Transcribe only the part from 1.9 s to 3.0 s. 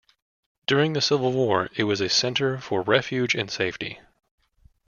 a centre for